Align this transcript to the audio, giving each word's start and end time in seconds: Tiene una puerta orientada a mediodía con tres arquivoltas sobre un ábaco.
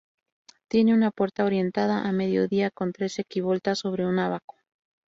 Tiene 0.67 0.95
una 0.95 1.11
puerta 1.11 1.45
orientada 1.45 2.07
a 2.09 2.11
mediodía 2.11 2.71
con 2.71 2.91
tres 2.91 3.19
arquivoltas 3.19 3.77
sobre 3.77 4.07
un 4.07 4.17
ábaco. 4.17 4.57